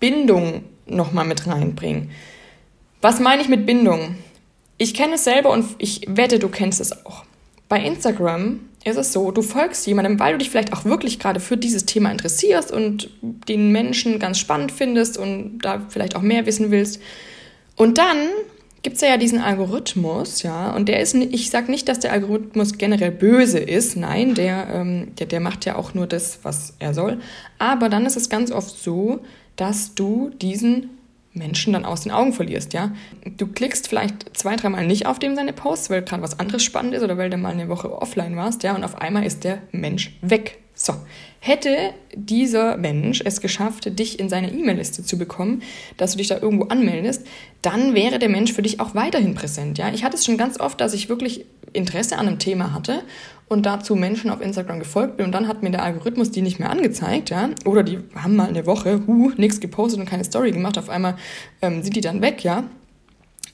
Bindung 0.00 0.64
nochmal 0.86 1.26
mit 1.26 1.46
reinbringen. 1.46 2.10
Was 3.00 3.20
meine 3.20 3.42
ich 3.42 3.48
mit 3.48 3.66
Bindung? 3.66 4.16
Ich 4.78 4.94
kenne 4.94 5.14
es 5.14 5.24
selber 5.24 5.50
und 5.50 5.66
ich 5.78 6.02
wette, 6.08 6.38
du 6.38 6.48
kennst 6.48 6.80
es 6.80 7.04
auch. 7.04 7.24
Bei 7.68 7.82
Instagram 7.84 8.60
ist 8.84 8.96
es 8.96 9.12
so, 9.12 9.30
du 9.30 9.42
folgst 9.42 9.86
jemandem, 9.86 10.18
weil 10.18 10.32
du 10.32 10.38
dich 10.38 10.50
vielleicht 10.50 10.72
auch 10.72 10.84
wirklich 10.84 11.18
gerade 11.18 11.40
für 11.40 11.56
dieses 11.56 11.84
Thema 11.84 12.10
interessierst 12.10 12.72
und 12.72 13.10
den 13.20 13.72
Menschen 13.72 14.18
ganz 14.18 14.38
spannend 14.38 14.72
findest 14.72 15.18
und 15.18 15.58
da 15.58 15.86
vielleicht 15.88 16.16
auch 16.16 16.22
mehr 16.22 16.46
wissen 16.46 16.70
willst. 16.70 17.00
Und 17.76 17.98
dann 17.98 18.16
gibt 18.82 18.96
es 18.96 19.02
ja 19.02 19.18
diesen 19.18 19.40
Algorithmus, 19.40 20.42
ja, 20.42 20.74
und 20.74 20.88
der 20.88 21.00
ist, 21.00 21.14
ich 21.14 21.50
sage 21.50 21.70
nicht, 21.70 21.88
dass 21.88 22.00
der 22.00 22.12
Algorithmus 22.12 22.78
generell 22.78 23.10
böse 23.10 23.58
ist, 23.58 23.96
nein, 23.96 24.34
der, 24.34 24.68
ähm, 24.72 25.14
der, 25.18 25.26
der 25.26 25.40
macht 25.40 25.66
ja 25.66 25.76
auch 25.76 25.92
nur 25.92 26.06
das, 26.06 26.38
was 26.42 26.74
er 26.78 26.94
soll. 26.94 27.20
Aber 27.58 27.90
dann 27.90 28.06
ist 28.06 28.16
es 28.16 28.30
ganz 28.30 28.50
oft 28.50 28.70
so, 28.82 29.20
dass 29.56 29.94
du 29.94 30.30
diesen 30.40 30.88
Menschen 31.32 31.72
dann 31.72 31.84
aus 31.84 32.02
den 32.02 32.12
Augen 32.12 32.32
verlierst, 32.32 32.72
ja. 32.72 32.92
Du 33.36 33.46
klickst 33.46 33.88
vielleicht 33.88 34.36
zwei, 34.36 34.56
dreimal 34.56 34.86
nicht 34.86 35.06
auf 35.06 35.18
dem 35.18 35.36
seine 35.36 35.52
Posts, 35.52 35.90
weil 35.90 36.02
gerade 36.02 36.22
was 36.22 36.40
anderes 36.40 36.62
spannend 36.62 36.94
ist 36.94 37.02
oder 37.02 37.18
weil 37.18 37.30
du 37.30 37.36
mal 37.36 37.52
eine 37.52 37.68
Woche 37.68 37.92
offline 37.92 38.36
warst, 38.36 38.62
ja, 38.62 38.74
und 38.74 38.84
auf 38.84 39.00
einmal 39.00 39.24
ist 39.24 39.44
der 39.44 39.62
Mensch 39.72 40.16
weg. 40.22 40.58
So. 40.74 40.94
Hätte 41.40 41.94
dieser 42.14 42.76
Mensch 42.76 43.22
es 43.24 43.40
geschafft, 43.40 43.98
dich 43.98 44.18
in 44.18 44.28
seine 44.28 44.52
E-Mail-Liste 44.52 45.04
zu 45.04 45.18
bekommen, 45.18 45.62
dass 45.96 46.12
du 46.12 46.18
dich 46.18 46.28
da 46.28 46.38
irgendwo 46.38 46.66
anmeldest, 46.66 47.26
dann 47.62 47.94
wäre 47.94 48.18
der 48.18 48.28
Mensch 48.28 48.52
für 48.52 48.62
dich 48.62 48.80
auch 48.80 48.94
weiterhin 48.94 49.34
präsent, 49.34 49.78
ja. 49.78 49.92
Ich 49.92 50.04
hatte 50.04 50.16
es 50.16 50.24
schon 50.24 50.36
ganz 50.36 50.58
oft, 50.58 50.80
dass 50.80 50.94
ich 50.94 51.08
wirklich 51.08 51.46
Interesse 51.72 52.18
an 52.18 52.26
einem 52.26 52.38
Thema 52.38 52.72
hatte 52.74 53.02
und 53.48 53.66
dazu 53.66 53.96
Menschen 53.96 54.30
auf 54.30 54.40
Instagram 54.40 54.78
gefolgt 54.78 55.16
bin 55.16 55.26
und 55.26 55.32
dann 55.32 55.48
hat 55.48 55.62
mir 55.62 55.70
der 55.70 55.82
Algorithmus 55.82 56.30
die 56.30 56.42
nicht 56.42 56.58
mehr 56.58 56.70
angezeigt, 56.70 57.30
ja, 57.30 57.50
oder 57.64 57.82
die 57.82 57.98
haben 58.14 58.36
mal 58.36 58.48
eine 58.48 58.66
Woche, 58.66 59.02
huh, 59.06 59.32
nichts 59.36 59.60
gepostet 59.60 60.00
und 60.00 60.06
keine 60.06 60.24
Story 60.24 60.52
gemacht, 60.52 60.78
auf 60.78 60.88
einmal 60.88 61.16
ähm, 61.60 61.82
sind 61.82 61.96
die 61.96 62.00
dann 62.00 62.22
weg, 62.22 62.44
ja. 62.44 62.64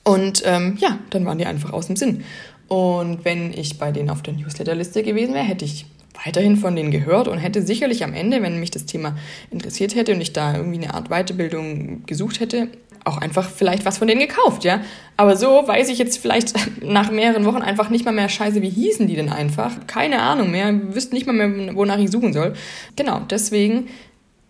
Und 0.03 0.43
ähm, 0.45 0.77
ja, 0.79 0.99
dann 1.09 1.25
waren 1.25 1.37
die 1.37 1.45
einfach 1.45 1.73
aus 1.73 1.87
dem 1.87 1.97
Sinn. 1.97 2.23
Und 2.67 3.25
wenn 3.25 3.51
ich 3.51 3.77
bei 3.77 3.91
denen 3.91 4.09
auf 4.09 4.21
der 4.21 4.35
Newsletterliste 4.35 5.03
gewesen 5.03 5.33
wäre, 5.33 5.45
hätte 5.45 5.65
ich 5.65 5.85
weiterhin 6.25 6.57
von 6.57 6.75
denen 6.75 6.91
gehört 6.91 7.27
und 7.27 7.37
hätte 7.37 7.61
sicherlich 7.61 8.03
am 8.03 8.13
Ende, 8.13 8.41
wenn 8.41 8.59
mich 8.59 8.71
das 8.71 8.85
Thema 8.85 9.15
interessiert 9.51 9.95
hätte 9.95 10.13
und 10.13 10.21
ich 10.21 10.33
da 10.33 10.55
irgendwie 10.55 10.83
eine 10.83 10.93
Art 10.93 11.09
Weiterbildung 11.09 12.05
gesucht 12.05 12.39
hätte, 12.39 12.69
auch 13.07 13.17
einfach 13.17 13.49
vielleicht 13.49 13.85
was 13.85 13.97
von 13.97 14.07
denen 14.07 14.21
gekauft, 14.21 14.63
ja. 14.63 14.81
Aber 15.15 15.35
so 15.35 15.67
weiß 15.67 15.89
ich 15.89 15.97
jetzt 15.97 16.17
vielleicht 16.17 16.53
nach 16.83 17.11
mehreren 17.11 17.45
Wochen 17.45 17.61
einfach 17.61 17.89
nicht 17.89 18.05
mal 18.05 18.11
mehr 18.11 18.29
scheiße, 18.29 18.61
wie 18.61 18.69
hießen 18.69 19.07
die 19.07 19.15
denn 19.15 19.29
einfach? 19.29 19.87
Keine 19.87 20.21
Ahnung 20.21 20.51
mehr, 20.51 20.93
wüsste 20.93 21.15
nicht 21.15 21.25
mal 21.25 21.33
mehr, 21.33 21.75
wonach 21.75 21.97
ich 21.97 22.11
suchen 22.11 22.33
soll. 22.33 22.53
Genau, 22.95 23.21
deswegen 23.29 23.87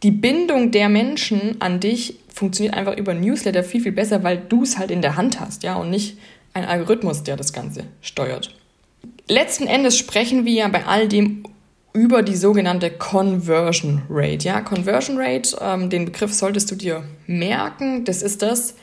die 0.03 0.11
Bindung 0.11 0.71
der 0.71 0.89
Menschen 0.89 1.59
an 1.59 1.79
dich 1.79 2.19
funktioniert 2.33 2.75
einfach 2.75 2.97
über 2.97 3.13
Newsletter 3.13 3.63
viel, 3.63 3.81
viel 3.81 3.91
besser, 3.91 4.23
weil 4.23 4.37
du 4.37 4.63
es 4.63 4.77
halt 4.77 4.91
in 4.91 5.01
der 5.01 5.15
Hand 5.15 5.39
hast, 5.39 5.63
ja, 5.63 5.75
und 5.75 5.89
nicht 5.89 6.17
ein 6.53 6.65
Algorithmus, 6.65 7.23
der 7.23 7.35
das 7.35 7.53
Ganze 7.53 7.85
steuert. 8.01 8.55
Letzten 9.27 9.67
Endes 9.67 9.97
sprechen 9.97 10.45
wir 10.45 10.53
ja 10.53 10.67
bei 10.67 10.85
all 10.85 11.07
dem 11.07 11.43
über 11.93 12.21
die 12.21 12.35
sogenannte 12.35 12.91
Conversion 12.91 14.03
Rate. 14.09 14.45
Ja, 14.45 14.61
Conversion 14.61 15.17
Rate, 15.17 15.57
ähm, 15.61 15.89
den 15.89 16.05
Begriff 16.05 16.33
solltest 16.33 16.69
du 16.71 16.75
dir 16.75 17.03
merken. 17.25 18.05
Das 18.05 18.21
ist 18.21 18.41
das, 18.41 18.75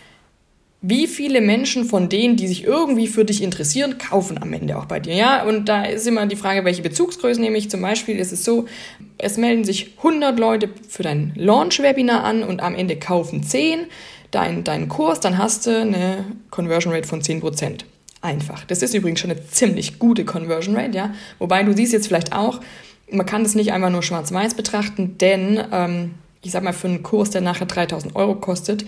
wie 0.82 1.06
viele 1.06 1.40
Menschen 1.40 1.84
von 1.84 2.08
denen, 2.08 2.36
die 2.36 2.46
sich 2.46 2.64
irgendwie 2.64 3.06
für 3.06 3.24
dich 3.24 3.42
interessieren, 3.42 3.96
kaufen 3.98 4.36
am 4.42 4.52
Ende 4.52 4.76
auch 4.76 4.84
bei 4.84 5.00
dir. 5.00 5.14
Ja, 5.14 5.44
und 5.44 5.68
da 5.68 5.84
ist 5.84 6.06
immer 6.06 6.26
die 6.26 6.36
Frage, 6.36 6.64
welche 6.64 6.82
Bezugsgröße 6.82 7.40
nehme 7.40 7.56
ich. 7.56 7.70
Zum 7.70 7.80
Beispiel 7.80 8.18
ist 8.18 8.32
es 8.32 8.44
so, 8.44 8.66
es 9.16 9.36
melden 9.38 9.64
sich 9.64 9.94
100 9.98 10.38
Leute 10.38 10.68
für 10.88 11.02
dein 11.02 11.32
Launch-Webinar 11.36 12.24
an 12.24 12.42
und 12.42 12.62
am 12.62 12.74
Ende 12.74 12.96
kaufen 12.96 13.42
10 13.42 13.86
deinen 14.34 14.64
dein 14.64 14.88
Kurs, 14.88 15.20
dann 15.20 15.38
hast 15.38 15.66
du 15.66 15.80
eine 15.80 16.24
Conversion 16.50 16.92
Rate 16.92 17.06
von 17.08 17.22
10%. 17.22 17.84
Einfach. 18.20 18.64
Das 18.64 18.82
ist 18.82 18.94
übrigens 18.94 19.20
schon 19.20 19.30
eine 19.30 19.46
ziemlich 19.46 19.98
gute 19.98 20.24
Conversion 20.24 20.74
Rate, 20.76 20.96
ja. 20.96 21.14
Wobei 21.38 21.62
du 21.62 21.74
siehst 21.74 21.92
jetzt 21.92 22.06
vielleicht 22.06 22.32
auch, 22.32 22.60
man 23.10 23.26
kann 23.26 23.42
das 23.42 23.54
nicht 23.54 23.72
einfach 23.72 23.90
nur 23.90 24.02
schwarz-weiß 24.02 24.54
betrachten, 24.54 25.18
denn 25.18 25.62
ähm, 25.72 26.14
ich 26.42 26.52
sag 26.52 26.62
mal, 26.62 26.72
für 26.72 26.88
einen 26.88 27.02
Kurs, 27.02 27.30
der 27.30 27.40
nachher 27.40 27.66
3000 27.66 28.14
Euro 28.16 28.34
kostet, 28.34 28.84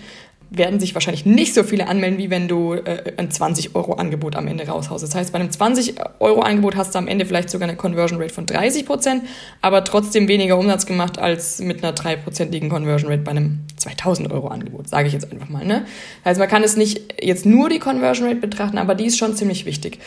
werden 0.49 0.79
sich 0.79 0.93
wahrscheinlich 0.93 1.25
nicht 1.25 1.53
so 1.53 1.63
viele 1.63 1.87
anmelden, 1.87 2.17
wie 2.17 2.29
wenn 2.29 2.47
du 2.47 2.73
äh, 2.73 3.13
ein 3.17 3.29
20-Euro-Angebot 3.29 4.35
am 4.35 4.47
Ende 4.47 4.65
raushaust. 4.65 5.03
Das 5.03 5.13
heißt, 5.13 5.33
bei 5.33 5.39
einem 5.39 5.49
20-Euro-Angebot 5.49 6.77
hast 6.77 6.95
du 6.95 6.99
am 6.99 7.07
Ende 7.07 7.25
vielleicht 7.25 7.49
sogar 7.49 7.67
eine 7.67 7.77
Conversion 7.77 8.21
Rate 8.21 8.33
von 8.33 8.45
30 8.45 8.85
Prozent, 8.85 9.23
aber 9.61 9.83
trotzdem 9.83 10.27
weniger 10.27 10.57
Umsatz 10.57 10.85
gemacht 10.85 11.19
als 11.19 11.59
mit 11.59 11.83
einer 11.83 11.93
3-prozentigen 11.93 12.69
Conversion 12.69 13.11
Rate 13.11 13.23
bei 13.23 13.31
einem 13.31 13.59
2000-Euro-Angebot, 13.77 14.87
sage 14.87 15.07
ich 15.07 15.13
jetzt 15.13 15.29
einfach 15.31 15.49
mal. 15.49 15.65
Ne? 15.65 15.85
Also 16.23 16.39
man 16.39 16.47
kann 16.47 16.63
es 16.63 16.77
nicht 16.77 17.15
jetzt 17.21 17.45
nur 17.45 17.67
die 17.67 17.79
Conversion 17.79 18.27
Rate 18.27 18.39
betrachten, 18.39 18.77
aber 18.77 18.95
die 18.95 19.05
ist 19.05 19.17
schon 19.17 19.35
ziemlich 19.35 19.65
wichtig. 19.65 19.99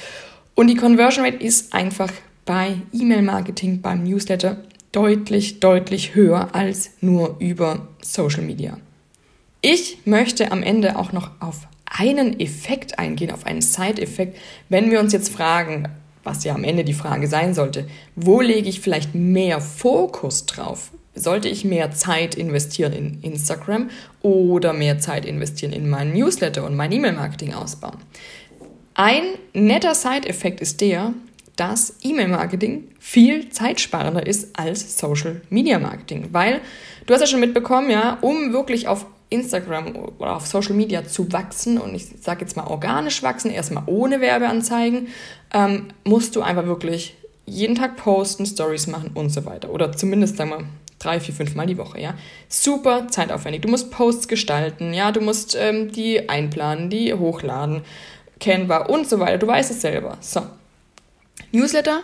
Und 0.54 0.68
die 0.68 0.76
Conversion 0.76 1.24
Rate 1.24 1.36
ist 1.36 1.74
einfach 1.74 2.10
bei 2.44 2.76
E-Mail-Marketing, 2.92 3.80
beim 3.80 4.04
Newsletter 4.04 4.58
deutlich, 4.92 5.60
deutlich 5.60 6.14
höher 6.14 6.54
als 6.54 6.90
nur 7.00 7.36
über 7.38 7.88
Social 8.02 8.42
Media. 8.42 8.78
Ich 9.62 9.98
möchte 10.04 10.52
am 10.52 10.62
Ende 10.62 10.96
auch 10.96 11.12
noch 11.12 11.30
auf 11.40 11.68
einen 11.84 12.40
Effekt 12.40 12.98
eingehen, 12.98 13.30
auf 13.30 13.46
einen 13.46 13.62
Side-Effekt, 13.62 14.38
wenn 14.68 14.90
wir 14.90 15.00
uns 15.00 15.12
jetzt 15.12 15.28
fragen, 15.28 15.88
was 16.22 16.44
ja 16.44 16.54
am 16.54 16.64
Ende 16.64 16.84
die 16.84 16.94
Frage 16.94 17.26
sein 17.26 17.54
sollte, 17.54 17.86
wo 18.14 18.40
lege 18.40 18.68
ich 18.68 18.80
vielleicht 18.80 19.14
mehr 19.14 19.60
Fokus 19.60 20.46
drauf? 20.46 20.92
Sollte 21.14 21.48
ich 21.48 21.64
mehr 21.64 21.90
Zeit 21.90 22.36
investieren 22.36 22.92
in 22.92 23.20
Instagram 23.22 23.90
oder 24.22 24.72
mehr 24.72 24.98
Zeit 24.98 25.24
investieren 25.24 25.72
in 25.72 25.90
meinen 25.90 26.12
Newsletter 26.12 26.64
und 26.64 26.76
mein 26.76 26.92
E-Mail-Marketing 26.92 27.52
ausbauen? 27.52 27.98
Ein 28.94 29.22
netter 29.52 29.94
Side-Effekt 29.94 30.60
ist 30.60 30.80
der, 30.80 31.14
dass 31.60 31.96
E-Mail-Marketing 32.02 32.88
viel 32.98 33.50
zeitsparender 33.50 34.26
ist 34.26 34.58
als 34.58 34.98
Social-Media-Marketing, 34.98 36.30
weil 36.32 36.62
du 37.04 37.12
hast 37.12 37.20
ja 37.20 37.26
schon 37.26 37.40
mitbekommen, 37.40 37.90
ja, 37.90 38.16
um 38.22 38.54
wirklich 38.54 38.88
auf 38.88 39.04
Instagram 39.28 39.94
oder 40.18 40.36
auf 40.36 40.46
Social 40.46 40.72
Media 40.72 41.06
zu 41.06 41.30
wachsen 41.34 41.76
und 41.76 41.94
ich 41.94 42.06
sage 42.22 42.40
jetzt 42.40 42.56
mal 42.56 42.66
organisch 42.66 43.22
wachsen, 43.22 43.50
erstmal 43.50 43.82
ohne 43.86 44.22
Werbeanzeigen, 44.22 45.08
ähm, 45.52 45.88
musst 46.02 46.34
du 46.34 46.40
einfach 46.40 46.64
wirklich 46.64 47.14
jeden 47.44 47.74
Tag 47.74 47.96
posten, 47.96 48.46
Stories 48.46 48.86
machen 48.86 49.10
und 49.12 49.28
so 49.28 49.44
weiter. 49.44 49.68
Oder 49.70 49.92
zumindest, 49.92 50.38
sagen 50.38 50.50
wir, 50.50 50.64
drei, 50.98 51.20
vier, 51.20 51.34
fünf 51.34 51.54
Mal 51.56 51.66
die 51.66 51.76
Woche, 51.76 52.00
ja. 52.00 52.14
Super 52.48 53.08
zeitaufwendig. 53.08 53.60
Du 53.60 53.68
musst 53.68 53.90
Posts 53.90 54.28
gestalten, 54.28 54.94
ja, 54.94 55.12
du 55.12 55.20
musst 55.20 55.58
ähm, 55.60 55.92
die 55.92 56.26
einplanen, 56.30 56.88
die 56.88 57.12
hochladen, 57.12 57.82
Canva 58.40 58.86
und 58.86 59.06
so 59.06 59.20
weiter. 59.20 59.36
Du 59.36 59.46
weißt 59.46 59.70
es 59.70 59.82
selber. 59.82 60.16
So. 60.20 60.40
Newsletter 61.52 62.00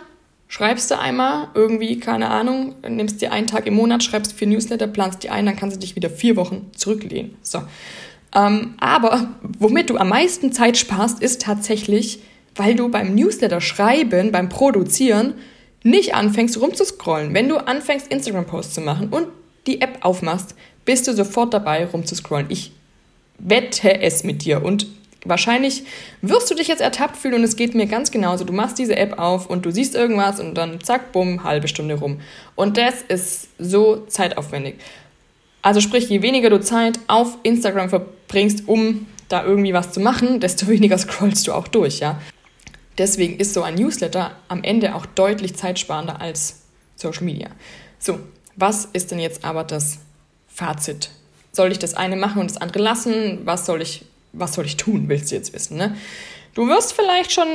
schreibst 0.47 0.91
du 0.91 0.99
einmal 0.99 1.49
irgendwie, 1.53 1.99
keine 1.99 2.29
Ahnung, 2.29 2.75
nimmst 2.87 3.21
dir 3.21 3.31
einen 3.31 3.47
Tag 3.47 3.67
im 3.67 3.75
Monat, 3.75 4.03
schreibst 4.03 4.33
vier 4.33 4.47
Newsletter, 4.47 4.87
planst 4.87 5.23
die 5.23 5.29
ein, 5.29 5.45
dann 5.45 5.55
kannst 5.55 5.75
du 5.75 5.79
dich 5.79 5.95
wieder 5.95 6.09
vier 6.09 6.35
Wochen 6.35 6.71
zurücklehnen. 6.75 7.35
So. 7.41 7.61
Ähm, 8.35 8.75
aber 8.79 9.29
womit 9.59 9.89
du 9.89 9.97
am 9.97 10.09
meisten 10.09 10.51
Zeit 10.51 10.77
sparst, 10.77 11.21
ist 11.21 11.41
tatsächlich, 11.41 12.19
weil 12.55 12.75
du 12.75 12.89
beim 12.89 13.15
Newsletter 13.15 13.61
schreiben, 13.61 14.31
beim 14.31 14.49
Produzieren 14.49 15.33
nicht 15.83 16.15
anfängst 16.15 16.59
rumzuscrollen. 16.59 17.33
Wenn 17.33 17.49
du 17.49 17.57
anfängst, 17.57 18.07
Instagram-Posts 18.07 18.75
zu 18.75 18.81
machen 18.81 19.09
und 19.09 19.27
die 19.67 19.81
App 19.81 19.99
aufmachst, 20.01 20.55
bist 20.85 21.07
du 21.07 21.13
sofort 21.13 21.53
dabei, 21.53 21.85
rumzuscrollen. 21.85 22.47
Ich 22.49 22.71
wette 23.39 24.01
es 24.01 24.23
mit 24.23 24.43
dir. 24.45 24.63
Und 24.63 24.87
Wahrscheinlich 25.25 25.83
wirst 26.21 26.49
du 26.49 26.55
dich 26.55 26.67
jetzt 26.67 26.81
ertappt 26.81 27.17
fühlen 27.17 27.35
und 27.35 27.43
es 27.43 27.55
geht 27.55 27.75
mir 27.75 27.87
ganz 27.87 28.11
genauso. 28.11 28.45
Du 28.45 28.53
machst 28.53 28.77
diese 28.77 28.95
App 28.95 29.17
auf 29.19 29.49
und 29.49 29.65
du 29.65 29.71
siehst 29.71 29.95
irgendwas 29.95 30.39
und 30.39 30.55
dann 30.55 30.81
zack, 30.81 31.11
bumm, 31.11 31.43
halbe 31.43 31.67
Stunde 31.67 31.95
rum. 31.95 32.21
Und 32.55 32.77
das 32.77 33.01
ist 33.07 33.49
so 33.57 34.05
zeitaufwendig. 34.07 34.75
Also 35.61 35.81
sprich, 35.81 36.07
je 36.09 36.21
weniger 36.21 36.49
du 36.49 36.59
Zeit 36.61 36.99
auf 37.07 37.37
Instagram 37.43 37.89
verbringst, 37.89 38.67
um 38.67 39.07
da 39.27 39.43
irgendwie 39.43 39.73
was 39.73 39.91
zu 39.91 39.99
machen, 39.99 40.39
desto 40.39 40.67
weniger 40.69 40.97
scrollst 40.97 41.47
du 41.47 41.53
auch 41.53 41.67
durch, 41.67 41.99
ja. 41.99 42.21
Deswegen 42.97 43.37
ist 43.37 43.53
so 43.53 43.61
ein 43.61 43.75
Newsletter 43.75 44.35
am 44.47 44.63
Ende 44.63 44.95
auch 44.95 45.05
deutlich 45.05 45.55
zeitsparender 45.55 46.19
als 46.19 46.61
Social 46.95 47.23
Media. 47.23 47.49
So, 47.99 48.19
was 48.55 48.85
ist 48.85 49.11
denn 49.11 49.19
jetzt 49.19 49.43
aber 49.43 49.63
das 49.63 49.99
Fazit? 50.47 51.09
Soll 51.51 51.71
ich 51.71 51.79
das 51.79 51.93
eine 51.93 52.15
machen 52.15 52.41
und 52.41 52.49
das 52.49 52.57
andere 52.57 52.79
lassen? 52.79 53.41
Was 53.45 53.65
soll 53.65 53.81
ich 53.81 54.05
was 54.33 54.53
soll 54.53 54.65
ich 54.65 54.77
tun, 54.77 55.09
willst 55.09 55.31
du 55.31 55.35
jetzt 55.35 55.53
wissen. 55.53 55.77
Ne? 55.77 55.95
Du 56.53 56.67
wirst 56.67 56.93
vielleicht 56.93 57.31
schon 57.31 57.47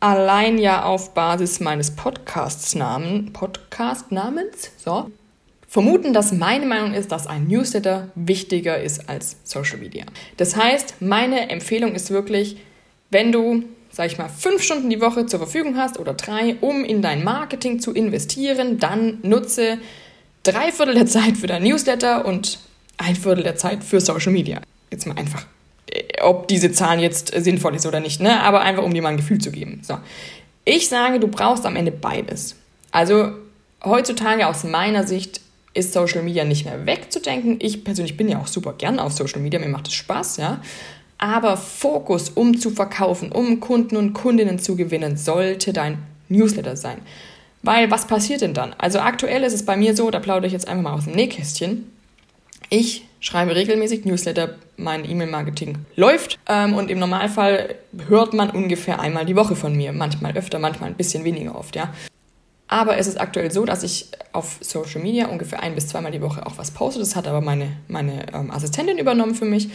allein 0.00 0.58
ja 0.58 0.84
auf 0.84 1.14
Basis 1.14 1.60
meines 1.60 1.90
Podcasts-Namen, 1.92 3.32
Podcast-Namens, 3.32 4.70
so, 4.78 5.10
vermuten, 5.68 6.12
dass 6.12 6.32
meine 6.32 6.66
Meinung 6.66 6.94
ist, 6.94 7.12
dass 7.12 7.26
ein 7.26 7.46
Newsletter 7.46 8.08
wichtiger 8.16 8.80
ist 8.80 9.08
als 9.08 9.36
Social 9.44 9.78
Media. 9.78 10.04
Das 10.36 10.56
heißt, 10.56 10.96
meine 11.00 11.50
Empfehlung 11.50 11.94
ist 11.94 12.10
wirklich, 12.10 12.56
wenn 13.10 13.30
du, 13.30 13.62
sag 13.92 14.06
ich 14.06 14.18
mal, 14.18 14.28
fünf 14.28 14.62
Stunden 14.62 14.90
die 14.90 15.00
Woche 15.00 15.26
zur 15.26 15.38
Verfügung 15.38 15.76
hast 15.76 15.98
oder 16.00 16.14
drei, 16.14 16.56
um 16.60 16.84
in 16.84 17.02
dein 17.02 17.22
Marketing 17.22 17.78
zu 17.78 17.92
investieren, 17.92 18.78
dann 18.78 19.18
nutze 19.22 19.78
drei 20.42 20.72
Viertel 20.72 20.94
der 20.94 21.06
Zeit 21.06 21.36
für 21.36 21.46
dein 21.46 21.62
Newsletter 21.62 22.24
und 22.24 22.58
ein 22.96 23.14
Viertel 23.14 23.44
der 23.44 23.56
Zeit 23.56 23.84
für 23.84 24.00
Social 24.00 24.32
Media. 24.32 24.60
Jetzt 24.90 25.06
mal 25.06 25.16
einfach 25.16 25.46
ob 26.20 26.48
diese 26.48 26.72
Zahlen 26.72 27.00
jetzt 27.00 27.32
sinnvoll 27.34 27.74
ist 27.74 27.86
oder 27.86 28.00
nicht, 28.00 28.20
ne? 28.20 28.42
aber 28.42 28.60
einfach 28.60 28.82
um 28.82 28.94
dir 28.94 29.02
mal 29.02 29.10
ein 29.10 29.16
Gefühl 29.16 29.38
zu 29.38 29.50
geben. 29.50 29.80
So. 29.82 29.98
Ich 30.64 30.88
sage, 30.88 31.20
du 31.20 31.28
brauchst 31.28 31.66
am 31.66 31.76
Ende 31.76 31.92
beides. 31.92 32.56
Also 32.92 33.32
heutzutage 33.84 34.46
aus 34.46 34.64
meiner 34.64 35.06
Sicht 35.06 35.40
ist 35.72 35.92
Social 35.92 36.22
Media 36.22 36.44
nicht 36.44 36.64
mehr 36.64 36.86
wegzudenken. 36.86 37.58
Ich 37.60 37.84
persönlich 37.84 38.16
bin 38.16 38.28
ja 38.28 38.40
auch 38.40 38.46
super 38.46 38.72
gern 38.72 38.98
auf 38.98 39.12
Social 39.12 39.40
Media, 39.40 39.58
mir 39.58 39.68
macht 39.68 39.88
es 39.88 39.94
Spaß, 39.94 40.38
ja. 40.38 40.60
Aber 41.18 41.56
Fokus, 41.56 42.30
um 42.30 42.58
zu 42.58 42.70
verkaufen, 42.70 43.30
um 43.30 43.60
Kunden 43.60 43.96
und 43.96 44.14
Kundinnen 44.14 44.58
zu 44.58 44.74
gewinnen, 44.74 45.16
sollte 45.16 45.72
dein 45.72 45.98
Newsletter 46.28 46.76
sein. 46.76 46.98
Weil 47.62 47.90
was 47.90 48.06
passiert 48.06 48.40
denn 48.40 48.54
dann? 48.54 48.74
Also 48.78 49.00
aktuell 49.00 49.42
ist 49.42 49.52
es 49.52 49.66
bei 49.66 49.76
mir 49.76 49.94
so, 49.94 50.10
da 50.10 50.18
plaudere 50.18 50.46
ich 50.46 50.54
jetzt 50.54 50.66
einfach 50.66 50.82
mal 50.82 50.94
aus 50.94 51.04
dem 51.04 51.14
Nähkästchen. 51.14 51.92
Ich 52.70 53.04
schreibe 53.20 53.54
regelmäßig 53.54 54.04
Newsletter, 54.04 54.56
mein 54.76 55.08
E-Mail-Marketing 55.08 55.78
läuft 55.96 56.38
ähm, 56.48 56.74
und 56.74 56.90
im 56.90 56.98
Normalfall 56.98 57.76
hört 58.08 58.32
man 58.32 58.50
ungefähr 58.50 58.98
einmal 58.98 59.26
die 59.26 59.36
Woche 59.36 59.54
von 59.54 59.76
mir. 59.76 59.92
Manchmal 59.92 60.36
öfter, 60.36 60.58
manchmal 60.58 60.90
ein 60.90 60.96
bisschen 60.96 61.24
weniger 61.24 61.56
oft, 61.56 61.76
ja. 61.76 61.92
Aber 62.66 62.96
es 62.98 63.08
ist 63.08 63.20
aktuell 63.20 63.50
so, 63.50 63.64
dass 63.64 63.82
ich 63.82 64.06
auf 64.32 64.58
Social 64.60 65.02
Media 65.02 65.26
ungefähr 65.26 65.60
ein 65.60 65.74
bis 65.74 65.88
zweimal 65.88 66.12
die 66.12 66.22
Woche 66.22 66.46
auch 66.46 66.56
was 66.56 66.70
poste. 66.70 67.00
Das 67.00 67.16
hat 67.16 67.26
aber 67.26 67.40
meine, 67.40 67.76
meine 67.88 68.32
ähm, 68.32 68.52
Assistentin 68.52 68.96
übernommen 68.96 69.34
für 69.34 69.44
mich. 69.44 69.70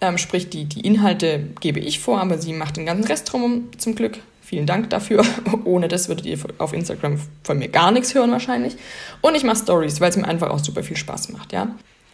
Ähm, 0.00 0.18
sprich, 0.18 0.50
die, 0.50 0.64
die 0.64 0.80
Inhalte 0.80 1.44
gebe 1.60 1.78
ich 1.78 2.00
vor, 2.00 2.20
aber 2.20 2.38
sie 2.38 2.52
macht 2.52 2.76
den 2.76 2.86
ganzen 2.86 3.06
Rest 3.06 3.32
drum 3.32 3.68
zum 3.78 3.94
Glück. 3.94 4.18
Vielen 4.42 4.66
Dank 4.66 4.90
dafür. 4.90 5.24
Ohne 5.64 5.86
das 5.86 6.08
würdet 6.08 6.26
ihr 6.26 6.38
auf 6.58 6.72
Instagram 6.72 7.20
von 7.44 7.56
mir 7.56 7.68
gar 7.68 7.92
nichts 7.92 8.16
hören 8.16 8.32
wahrscheinlich. 8.32 8.76
Und 9.20 9.36
ich 9.36 9.44
mache 9.44 9.58
Stories, 9.58 10.00
weil 10.00 10.10
es 10.10 10.16
mir 10.16 10.26
einfach 10.26 10.50
auch 10.50 10.58
super 10.58 10.82
viel 10.82 10.96
Spaß 10.96 11.28
macht, 11.28 11.52
ja. 11.52 11.68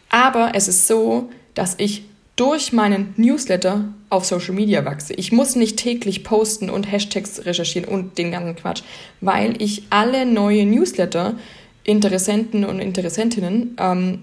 Aber 0.08 0.52
es 0.54 0.68
ist 0.68 0.86
so, 0.86 1.30
dass 1.54 1.74
ich 1.78 2.04
durch 2.36 2.72
meinen 2.72 3.14
Newsletter 3.16 3.84
auf 4.10 4.24
Social 4.26 4.54
Media 4.54 4.84
wachse. 4.84 5.14
Ich 5.14 5.32
muss 5.32 5.56
nicht 5.56 5.78
täglich 5.78 6.22
posten 6.22 6.70
und 6.70 6.90
Hashtags 6.90 7.44
recherchieren 7.46 7.88
und 7.88 8.18
den 8.18 8.30
ganzen 8.30 8.56
Quatsch, 8.56 8.82
weil 9.20 9.60
ich 9.60 9.84
alle 9.90 10.26
neue 10.26 10.66
Newsletter 10.66 11.34
Interessenten 11.82 12.64
und 12.64 12.80
Interessentinnen 12.80 13.76
ähm, 13.78 14.22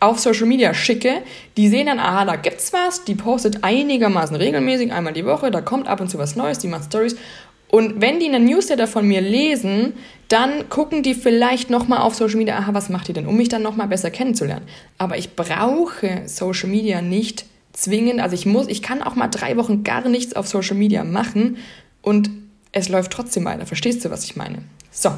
auf 0.00 0.18
Social 0.18 0.46
Media 0.46 0.72
schicke. 0.74 1.22
Die 1.56 1.68
sehen 1.68 1.86
dann, 1.86 1.98
aha, 1.98 2.24
da 2.24 2.36
gibt's 2.36 2.72
was, 2.72 3.04
die 3.04 3.14
postet 3.14 3.64
einigermaßen 3.64 4.36
regelmäßig, 4.36 4.92
einmal 4.92 5.12
die 5.12 5.26
Woche, 5.26 5.50
da 5.50 5.60
kommt 5.60 5.88
ab 5.88 6.00
und 6.00 6.08
zu 6.08 6.18
was 6.18 6.36
Neues, 6.36 6.58
die 6.58 6.68
macht 6.68 6.84
Stories. 6.84 7.16
Und 7.68 8.00
wenn 8.00 8.20
die 8.20 8.26
einen 8.26 8.44
Newsletter 8.44 8.86
von 8.86 9.06
mir 9.06 9.20
lesen, 9.20 9.94
dann 10.28 10.68
gucken 10.68 11.02
die 11.02 11.14
vielleicht 11.14 11.70
nochmal 11.70 12.00
auf 12.00 12.14
Social 12.14 12.36
Media, 12.36 12.56
aha, 12.56 12.72
was 12.74 12.88
macht 12.88 13.08
die 13.08 13.12
denn, 13.12 13.26
um 13.26 13.36
mich 13.36 13.48
dann 13.48 13.62
nochmal 13.62 13.88
besser 13.88 14.10
kennenzulernen. 14.10 14.66
Aber 14.98 15.18
ich 15.18 15.34
brauche 15.34 16.22
Social 16.26 16.68
Media 16.68 17.02
nicht 17.02 17.46
zwingend, 17.72 18.20
also 18.20 18.34
ich 18.34 18.46
muss, 18.46 18.68
ich 18.68 18.82
kann 18.82 19.02
auch 19.02 19.16
mal 19.16 19.28
drei 19.28 19.56
Wochen 19.56 19.82
gar 19.82 20.08
nichts 20.08 20.34
auf 20.34 20.46
Social 20.46 20.76
Media 20.76 21.02
machen 21.04 21.56
und 22.00 22.30
es 22.72 22.88
läuft 22.88 23.12
trotzdem 23.12 23.44
weiter. 23.44 23.66
Verstehst 23.66 24.04
du, 24.04 24.10
was 24.10 24.24
ich 24.24 24.36
meine? 24.36 24.58
So. 24.90 25.10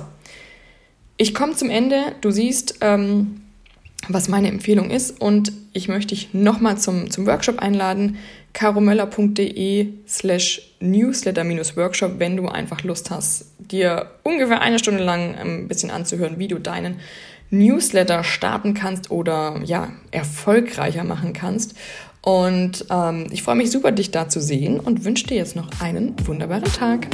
Ich 1.19 1.35
komme 1.35 1.55
zum 1.55 1.71
Ende. 1.71 2.15
Du 2.21 2.31
siehst, 2.31 2.79
ähm, 2.83 3.41
was 4.09 4.29
meine 4.29 4.49
Empfehlung 4.49 4.91
ist. 4.91 5.21
Und 5.21 5.53
ich 5.73 5.89
möchte 5.89 6.15
dich 6.15 6.33
nochmal 6.33 6.79
zum, 6.79 7.11
zum 7.11 7.27
Workshop 7.27 7.59
einladen, 7.59 8.19
caromöller.de 8.53 9.89
slash 10.09 10.75
newsletter-workshop, 10.81 12.19
wenn 12.19 12.37
du 12.37 12.49
einfach 12.49 12.83
Lust 12.83 13.11
hast, 13.11 13.47
dir 13.59 14.11
ungefähr 14.23 14.63
eine 14.63 14.79
Stunde 14.79 15.05
lang 15.05 15.35
ein 15.35 15.69
bisschen 15.69 15.91
anzuhören, 15.91 16.39
wie 16.39 16.49
du 16.49 16.59
deinen 16.59 16.97
Newsletter 17.51 18.25
starten 18.25 18.75
kannst 18.75 19.11
oder 19.11 19.61
ja, 19.65 19.93
erfolgreicher 20.11 21.05
machen 21.05 21.33
kannst. 21.33 21.75
Und 22.23 22.87
ähm, 22.91 23.27
ich 23.31 23.43
freue 23.43 23.55
mich 23.55 23.71
super, 23.71 23.93
dich 23.93 24.11
da 24.11 24.29
zu 24.29 24.41
sehen 24.41 24.81
und 24.81 25.05
wünsche 25.05 25.27
dir 25.27 25.37
jetzt 25.37 25.55
noch 25.55 25.69
einen 25.81 26.15
wunderbaren 26.27 26.65
Tag. 26.65 27.07